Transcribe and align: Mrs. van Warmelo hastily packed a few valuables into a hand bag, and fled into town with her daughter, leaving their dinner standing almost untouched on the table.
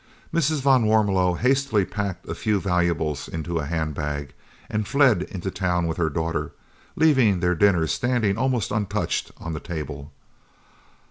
Mrs. 0.33 0.61
van 0.63 0.85
Warmelo 0.85 1.37
hastily 1.37 1.85
packed 1.85 2.27
a 2.27 2.33
few 2.33 2.59
valuables 2.59 3.27
into 3.27 3.59
a 3.59 3.67
hand 3.67 3.93
bag, 3.93 4.33
and 4.67 4.87
fled 4.87 5.21
into 5.21 5.51
town 5.51 5.85
with 5.85 5.97
her 5.97 6.09
daughter, 6.09 6.53
leaving 6.95 7.39
their 7.39 7.53
dinner 7.53 7.85
standing 7.85 8.35
almost 8.35 8.71
untouched 8.71 9.31
on 9.37 9.53
the 9.53 9.59
table. 9.59 10.11